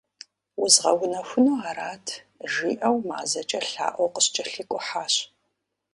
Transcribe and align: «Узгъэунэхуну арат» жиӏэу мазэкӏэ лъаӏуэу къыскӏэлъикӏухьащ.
«Узгъэунэхуну 0.61 1.55
арат» 1.69 2.07
жиӏэу 2.51 2.97
мазэкӏэ 3.07 3.59
лъаӏуэу 3.69 4.13
къыскӏэлъикӏухьащ. 4.13 5.13